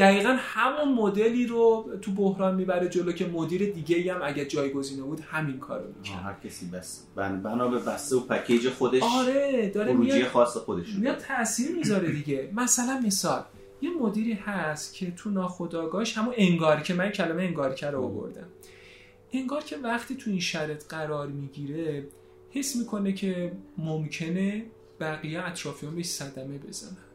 [0.00, 5.20] دقیقا همون مدلی رو تو بحران می‌بره جلو که مدیر دیگه هم اگه جایگزینه بود
[5.20, 10.28] همین کارو می‌کنه هر کسی بس بنا به بسته و پکیج خودش آره داره میاد
[10.28, 12.50] خاص خودش میاد تاثیر می‌ذاره دیگه.
[12.62, 13.44] مثلا مثال
[13.82, 18.46] یه مدیری هست که تو ناخودآگاهش همون انگار که من کلمه انگار رو آوردم.
[19.32, 22.08] انگار که وقتی تو این شرط قرار می‌گیره
[22.50, 24.64] حس می‌کنه که ممکنه
[25.00, 27.09] بقیه اطرافیان بهش صدمه بزنن.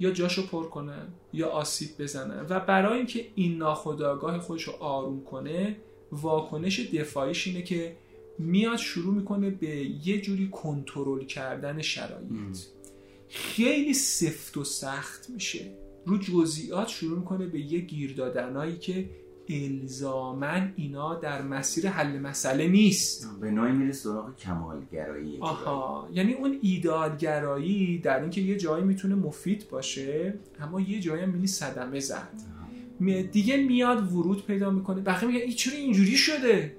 [0.00, 5.24] یا جاشو پر کنن یا آسیب بزنن و برای اینکه این ناخودآگاه خودش رو آروم
[5.24, 5.76] کنه
[6.12, 7.96] واکنش دفاعیش اینه که
[8.38, 12.30] میاد شروع می‌کنه به یه جوری کنترل کردن شرایط.
[13.28, 15.72] خیلی سفت و سخت میشه.
[16.06, 19.10] رو جزئیات شروع می‌کنه به یه گیر دادنایی که
[19.48, 23.28] الزامن اینا در مسیر حل مسئله نیست.
[23.40, 26.08] به نوعی میره سراغ کمالگرایی آها.
[26.12, 31.46] یعنی اون ایدالگرایی در اینکه یه جایی می‌تونه مفید باشه اما یه جایی هم می‌بینی
[31.46, 32.28] صدمه زد.
[33.00, 35.00] می- دیگه میاد ورود پیدا می‌کنه.
[35.00, 36.76] بقیه میگه این چرا اینجوری شده؟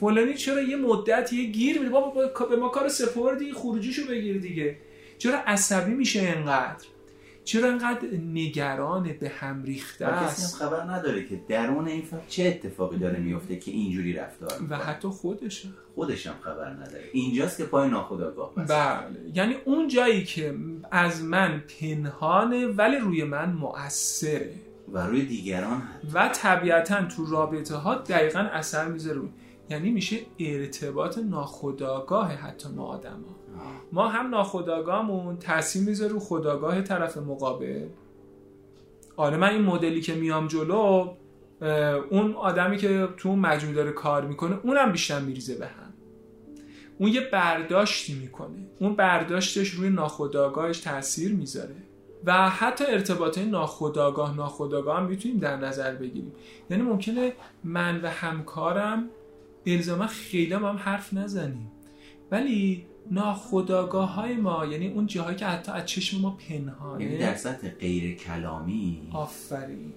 [0.00, 4.38] فلانی چرا یه مدت یه گیر میده؟ بابا با- به ما کار سپردی خروجیشو بگیر
[4.38, 4.76] دیگه.
[5.18, 6.84] چرا عصبی میشه انقدر
[7.44, 12.02] چرا انقدر نگران به هم ریخته و کسی است؟ هم خبر نداره که درون این
[12.02, 14.78] فرد چه اتفاقی داره میفته که اینجوری رفتار و می‌کنه.
[14.78, 15.68] حتی خودشه.
[15.94, 17.04] خودش هم خبر نداره.
[17.12, 19.30] اینجاست که پای ناخودآگاه بله.
[19.34, 20.54] یعنی اون جایی که
[20.90, 24.54] از من پنهانه ولی روی من مؤثره.
[24.92, 29.20] و روی دیگران هم و طبیعتا تو رابطه ها دقیقا اثر می‌ذاره.
[29.70, 33.41] یعنی میشه ارتباط ناخودآگاه حتی ما آدم ها.
[33.92, 37.86] ما هم ناخودآگاهمون تاثیر می‌ذاره رو خداگاه طرف مقابل.
[39.16, 41.14] آره من این مدلی که میام جلو
[42.10, 45.92] اون آدمی که تو اون داره کار می‌کنه اونم بیشتر میریزه به هم.
[46.98, 48.66] اون یه برداشتی می‌کنه.
[48.78, 51.74] اون برداشتش روی ناخودآگاهش تاثیر می‌ذاره.
[52.24, 56.32] و حتی ارتباط ناخودآگاه ناخودآگاه هم می‌تونیم در نظر بگیریم.
[56.70, 57.32] یعنی ممکنه
[57.64, 59.08] من و همکارم
[59.66, 61.70] الزاما خیلی هم حرف نزنیم.
[62.32, 67.34] ولی ناخودآگاه های ما یعنی اون جاهایی که حتی از چشم ما یعنی پنهانه در
[67.34, 69.02] سطح غیر کلامی.
[69.12, 69.92] آفرین.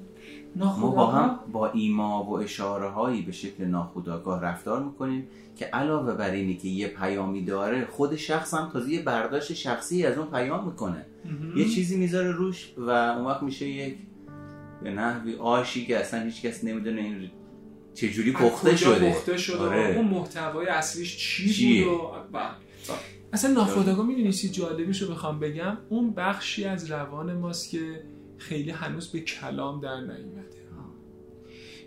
[0.55, 6.13] ما با هم با ایما و اشاره هایی به شکل ناخودآگاه رفتار می‌کنیم که علاوه
[6.13, 10.27] بر اینی که یه پیامی داره خود شخص هم تازه یه برداشت شخصی از اون
[10.27, 11.05] پیام می‌کنه.
[11.25, 11.57] مهم.
[11.57, 13.97] یه چیزی می‌ذاره روش و اون وقت میشه یک
[14.83, 17.29] به نحوی آشی که اصلا هیچ کس نمی‌دونه این
[17.95, 19.95] چجوری از پخته شده؟ پخته شده؟ آره.
[19.95, 22.51] اون محتوای اصلیش چی چیه؟ بود و بله.
[23.33, 28.03] اصلا ناخودآگاه می‌دونی چی جالبیش رو بخوام بگم؟ اون بخشی از روان ماست که
[28.37, 30.65] خیلی هنوز به کلام در نیومده.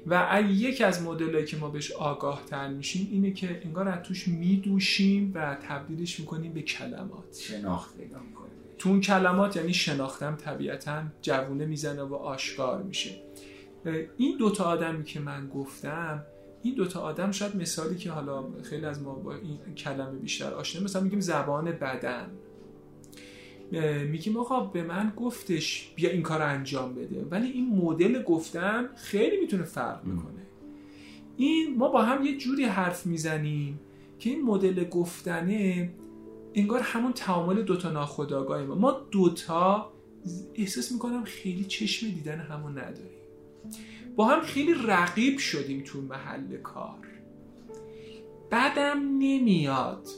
[0.07, 4.29] و یکی از مدلایی که ما بهش آگاه تر میشیم اینه که انگار از توش
[4.29, 7.39] میدوشیم و تبدیلش می‌کنیم به کلمات.
[7.41, 13.11] شناخت پیدا می‌کنه تو اون کلمات یعنی شناختم طبیعتا جوونه می‌زنه و آشکار میشه.
[14.17, 16.23] این دوتا آدمی که من گفتم
[16.63, 20.85] این دوتا آدم شاید مثالی که حالا خیلی از ما با این کلمه بیشتر آشنا
[20.85, 22.31] مثلا میگیم زبان بدن.
[24.11, 27.27] میگیم آقا به من گفتش بیا این کار انجام بده.
[27.31, 30.43] ولی این مدل گفتن خیلی می‌تونه فرق می‌کنه
[31.37, 33.81] این ما با هم یه جوری حرف می‌زنیم
[34.19, 35.91] که این مدل گفتنه
[36.55, 39.93] انگار همون تعامل دوتا ناخودآگاه ما ما دوتا
[40.55, 43.18] احساس می‌کنم خیلی چشم دیدن همون نداریم.
[44.17, 46.99] با هم خیلی رقیب شدیم تو محل کار.
[48.51, 50.09] بعدم نمیاد.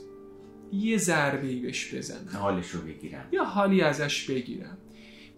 [0.72, 2.40] یه ضربه ای بهش بزنم.
[2.42, 3.24] حالش رو بگیرم.
[3.32, 4.78] یا حالی ازش بگیرم.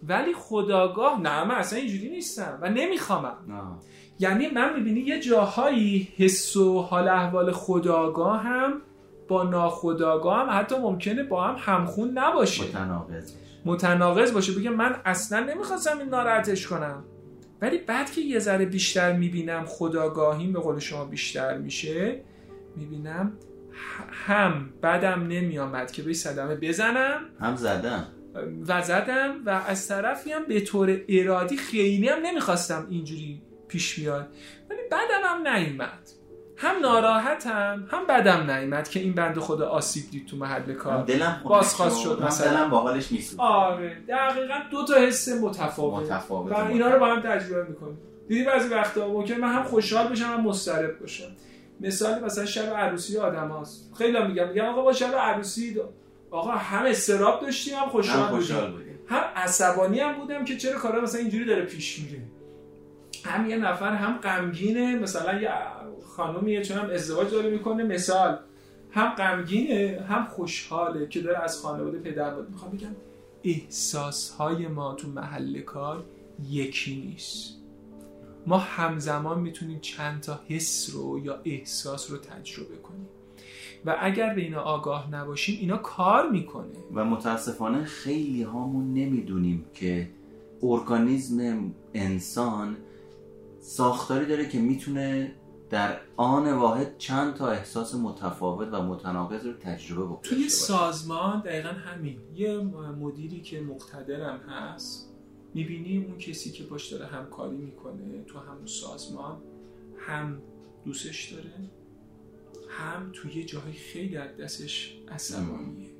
[0.08, 3.36] ولی خداگاه نه من اصلا اینجوری نیستم و نمیخوامم.
[3.52, 3.78] آه.
[4.18, 8.80] یعنی من می‌بینی یه جاهایی حس و حال احوال خداگاه هم
[9.28, 12.64] با ناخداگاه هم حتی ممکنه با هم همخون نباشه.
[12.64, 14.52] متناقض باشه متناقض باشه.
[14.52, 17.04] بگه من اصلا نمی‌خواستم این ناراحتش کنم.
[17.62, 22.20] ولی بعد که یه ذره بیشتر می‌بینم خداگاهیم به قول شما بیشتر میشه
[22.76, 23.32] می‌بینم
[24.26, 27.20] هم بدم نمیامد که به صدمه بزنم.
[27.40, 28.06] هم زدم.
[28.68, 34.28] و زدم و از طرفی هم به طور ارادی خیلی هم نمی‌خواستم اینجوری پیش بیاد.
[34.70, 36.08] ولی بدم هم نیومد.
[36.62, 41.04] هم ناراحتم هم بدم نیومد که این بند خدا آسیب دید تو محل کار.
[41.04, 42.50] دلم بازخواست شد مثلا.
[42.50, 46.02] دلم با حالش آره دقیقا دو تا حس متفاوت.
[46.02, 46.52] متفاوت.
[46.52, 47.98] و اینا رو با هم تجربه می‌کنیم.
[48.28, 51.28] دیدی بعضی وقتا ممکن من هم خوشحال بشم هم مضطرب باشم.
[51.80, 53.92] مثال مثلا شب عروسی آدم هاست.
[53.98, 55.78] خیلی هم میگم میگم آقا با شب عروسی دا-
[56.30, 58.40] آقا هم استراب داشتیم هم خوشحال, هم بودیم.
[58.40, 58.98] خوشحال بودیم.
[59.08, 62.22] هم عصبانی هم بودم که چرا کارا مثلا اینجوری داره پیش میره.
[63.24, 64.96] هم یه نفر هم غمگینه.
[64.96, 65.48] مثلا یه
[66.16, 67.84] خانومیه چون هم ازدواج داره می‌کنه.
[67.84, 68.38] مثال
[68.90, 72.94] هم غمگینه هم خوشحاله که داره از خانواده پدر بود می‌خوام بگم
[73.44, 76.04] احساس های ما تو محل کار
[76.50, 77.56] یکی نیست.
[78.46, 83.08] ما همزمان می‌تونیم چند تا حس رو یا احساس رو تجربه کنیم.
[83.86, 86.72] و اگر به اینا آگاه نباشیم اینا کار می‌کنه.
[86.94, 90.08] و متاسفانه خیلی هامون نمی‌دونیم که
[90.62, 92.76] ارگانیزم انسان
[93.60, 95.32] ساختاری داره که می‌تونه
[95.72, 101.68] در آن واحد چند تا احساس متفاوت و متناقض رو تجربه بکنه توی سازمان دقیقا
[101.68, 102.18] همین.
[102.34, 102.58] یه
[103.00, 105.12] مدیری که مقتدرم هست
[105.54, 109.42] می‌بینی اون کسی که باش داره همکاری می‌کنه تو همون سازمان
[109.98, 110.42] هم
[110.84, 111.52] دوستش داره
[112.68, 115.90] هم توی یه جاهای خیلی از دستش عصبانیه.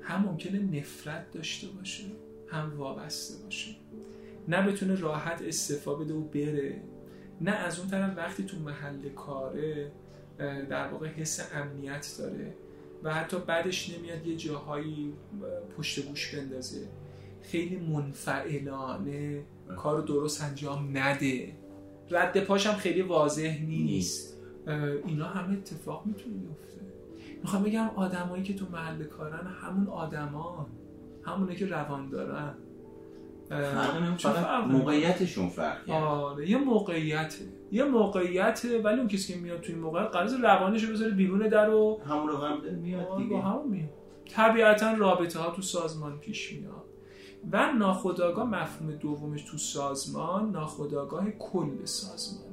[0.00, 2.04] هم ممکنه نفرت داشته باشه
[2.48, 3.76] هم وابسته باشه.
[4.48, 6.82] نه بتونه راحت استفا بده و بره.
[7.40, 9.92] نه از اون طرف وقتی تو محل کاره
[10.70, 12.54] در واقع حس امنیت داره
[13.02, 15.12] و حتی بعدش نمیاد یه جاهایی
[15.76, 16.88] پشت گوش بندازه.
[17.42, 19.42] خیلی منفعلانه
[19.76, 21.52] کار درست انجام نده.
[22.10, 24.36] رد پاشم خیلی واضح نیست.
[25.06, 26.80] اینا همه اتفاق می‌تونه بیفته.
[27.42, 30.66] می‌خوام بگم آدمایی که تو محل کارن همون آدما
[31.22, 32.54] همونه که روان دارن.
[33.50, 40.08] فرق موقعیتشون فرق آره یه موقعیته یه موقعیته ولی اون کسی که میاد توی موقعیت
[40.08, 43.40] قرار روانش رو بذاره بیرون در و همون رو هم میاد آره، دیگه.
[43.40, 43.88] همون میاد.
[44.30, 46.84] طبیعتا رابطه ها تو سازمان پیش میاد.
[47.52, 52.50] و ناخداگاه مفهوم دومش تو سازمان ناخداگاه کل سازمانه.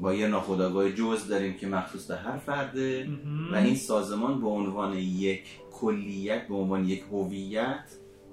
[0.00, 3.08] با یه ناخداگاه جز داریم که مخصوص به هر فرده.
[3.52, 5.42] و این سازمان به عنوان یک
[5.72, 7.84] کلیت به عنوان یک هویت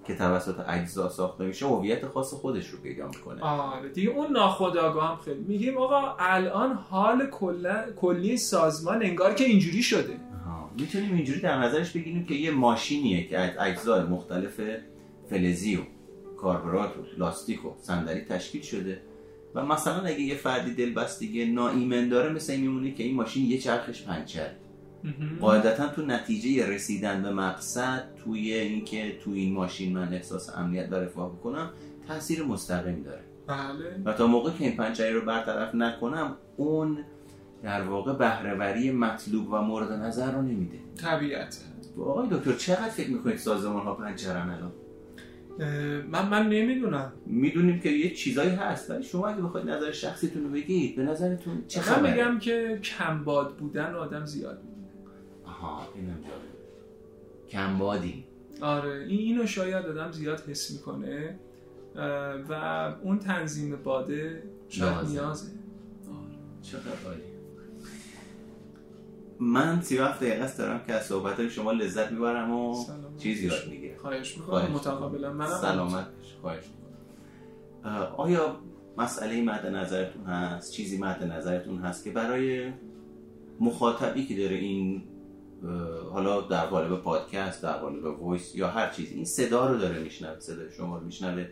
[0.08, 3.42] که توسط اجزا ساخته میشه هویت خاص خودش رو پیدا می‌کنه.
[3.42, 5.44] آره دیگه اون ناخودآگاه هم خیلی.
[5.48, 7.30] میگیم آقا الان حال
[7.96, 10.20] کلی سازمان انگار که اینجوری شده.
[10.80, 14.62] می‌تونیم اینجوری در نظرش بگیریم که یه ماشینیه که از اجزای مختلف
[15.30, 15.80] فلزی و
[16.38, 19.02] کاربرات و لاستیک و صندلی تشکیل شده
[19.56, 23.58] و مثلا اگه یه فردی دلبستگی ناایمن داره مثل این میمونه که این ماشین یه
[23.58, 24.50] چرخش پنچر.
[25.42, 30.96] قاعدتا تو نتیجه رسیدن به مقصد توی اینکه تو این ماشین من احساس امنیت و
[30.96, 31.70] رفاه بکنم
[32.08, 33.22] تاثیر مستقیم داره.
[33.48, 34.02] بله.
[34.06, 36.98] و تا موقع که این پنچری رو برطرف نکنم اون
[37.64, 40.78] در واقع بهرهوری مطلوب و مورد نظر رو نمیده.
[41.02, 41.64] طبیعت
[42.00, 44.72] آقای دکتر چقدر فکر می‌کنید سازمان ها پنچرن الان؟
[46.12, 47.14] من من نمی‌دونم.
[47.26, 51.64] می‌دونیم که یه چیزایی هست ولی شما اگه بخواید نظر شخصیتون رو بگید به نظرتون
[51.68, 54.62] چه؟ من میگم که کمباد بودن آدم زیاد
[55.62, 56.56] آها اینم جالبه.
[57.50, 58.26] کمبادی
[58.62, 61.40] آره این اینو شاید آدم زیاد حس می‌کنه
[62.50, 62.54] و
[63.04, 65.48] اون تنظیم باده شاید نیازه.
[65.48, 66.36] آره.
[66.62, 67.22] چقدر عالی.
[69.40, 72.86] من سی وقت دقیقه است دارم که از صحبت شما لذت می‌برم و
[73.18, 73.98] چیزی یاد می‌گیرم.
[73.98, 74.72] خواهش می‌کنم.
[74.72, 75.34] متقابلا.
[75.34, 76.08] منم سلامت
[76.42, 76.64] خواهش
[78.18, 78.56] آیا
[78.98, 82.72] مسئله مد نظرتون هست؟ چیزی مد نظرتون هست که برای
[83.60, 85.04] مخاطبی که داره این
[86.12, 90.40] حالا در قالب پادکست در قالب وایس یا هر چیزی این صدا رو داره میشنوه
[90.40, 91.48] صدا شما رو میشنوه.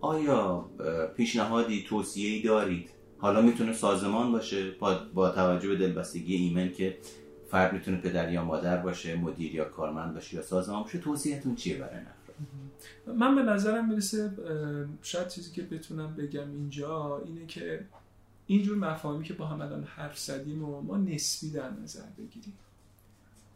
[0.00, 0.70] آیا
[1.16, 4.70] پیشنهادی توصیه‌ای دارید؟ حالا می‌تونه سازمان باشه
[5.14, 6.98] با توجه به دلبستگی ایمن که
[7.50, 11.78] فرد می‌تونه پدر یا مادر باشه مدیر یا کارمند باشه یا سازمان باشه توصیهتون چیه
[11.78, 14.30] برای نفر من به نظرم می‌رسه
[15.02, 17.84] شاید چیزی که بتونم بگم اینجا اینه که
[18.46, 22.54] اینجور مفاهیمی که با هم الان حرف زدیم و ما نسبی در نظر بگیریم.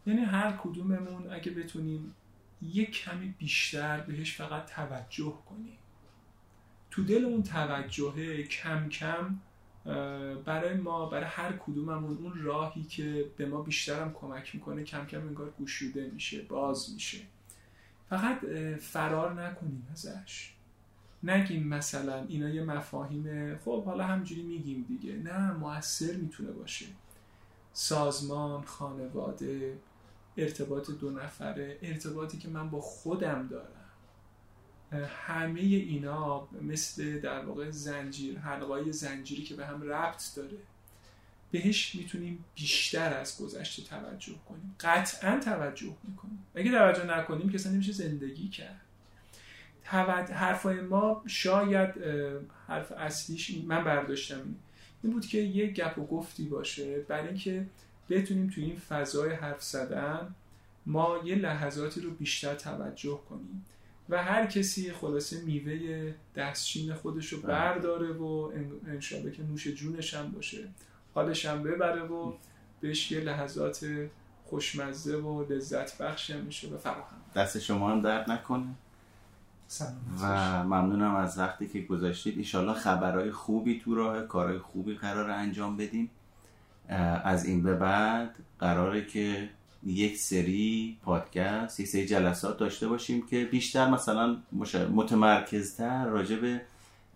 [0.07, 2.15] یعنی هر کدوممون اگه بتونیم
[2.61, 5.77] یک کمی بیشتر بهش فقط توجه کنیم.
[6.91, 9.39] تو دل اون توجهه کم کم
[10.45, 15.21] برای ما برای هر کدوممون اون راهی که به ما بیشترم کمک می‌کنه کم کم
[15.27, 17.17] انگار گشوده میشه باز میشه.
[18.09, 18.45] فقط
[18.81, 20.53] فرار نکنیم ازش.
[21.23, 25.15] نگیم مثلا اینا یه مفاهیم خب حالا همجوری میگیم دیگه.
[25.15, 26.85] نه موثر می‌تونه باشه.
[27.73, 29.77] سازمان خانواده
[30.37, 33.71] ارتباط دو نفره ارتباطی که من با خودم دارم.
[35.25, 40.57] همه اینا مثل در واقع زنجیر حلقای زنجیری که به هم ربط داره
[41.51, 44.75] بهش می‌تونیم بیشتر از گذشته توجه کنیم.
[44.79, 46.45] قطعا توجه می‌کنیم.
[46.55, 48.81] اگه توجه نکنیم که نمیشه زندگی کرد.
[49.83, 51.89] حرفای ما شاید
[52.67, 54.55] حرف اصلیش من برداشتم
[55.03, 57.65] این بود که یه گپ و گفتی باشه برای اینکه
[58.09, 60.35] بتونیم تو این فضای حرف زدن
[60.85, 63.65] ما یه لحظاتی رو بیشتر توجه کنیم.
[64.09, 67.47] و هر کسی خلاصه میوه دستشین خودش رو بله.
[67.47, 68.51] برداره و
[68.87, 70.67] انشالله که نوش جونش هم باشه.
[71.13, 72.33] حالش هم ببره و
[72.81, 73.87] بهش یه لحظات
[74.45, 77.17] خوشمزه و لذت بخش میشه و فراهم.
[77.35, 78.67] دست شما هم درد نکنه؟
[80.21, 82.37] و ممنونم از وقتی که گذاشتید.
[82.37, 86.09] ایشالله خبرهای خوبی تو راه کارهای خوبی قرار انجام بدیم.
[87.23, 89.49] از این به بعد قراره که
[89.85, 94.37] یک سری پادکست یک سری جلسات داشته باشیم که بیشتر مثلا
[94.93, 96.61] متمرکزتر راجع به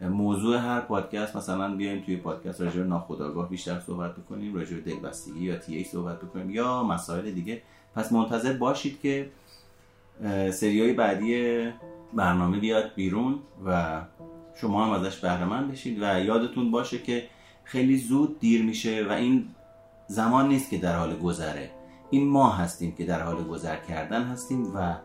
[0.09, 4.82] موضوع هر پادکست مثلا بیایم توی پادکست راجع به ناخودآگاه بیشتر صحبت بکنیم راجع به
[4.82, 7.61] دلبستگی یا تی صحبت بکنیم یا مسائل دیگه.
[7.95, 9.30] پس منتظر باشید که
[10.51, 11.61] سریای بعدی
[12.13, 14.01] برنامه بیاد بیرون و
[14.55, 17.28] شما هم ازش بهره بشید و یادتون باشه که
[17.63, 19.47] خیلی زود دیر میشه و این
[20.12, 21.72] زمان نیست که در حال گذره
[22.09, 24.95] این ما هستیم که در حال گذر کردن هستیم و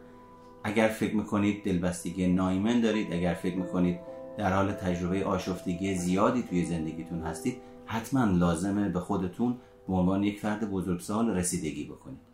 [0.65, 4.01] اگر فکر می‌کنید دلبستگی نایمن دارید اگر فکر می‌کنید
[4.39, 9.57] در حال تجربه آشفتگی زیادی توی زندگیتون هستید حتما لازمه به خودتون
[9.89, 12.26] به عنوان یک فرد بزرگسال رسیدگی بکنید.